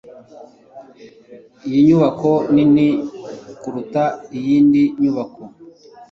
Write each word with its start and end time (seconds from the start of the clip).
iyi 1.67 1.79
nyubako 1.87 2.31
nini 2.53 2.87
kuruta 3.61 4.03
iyindi 4.37 4.83
nyubako 5.01 5.43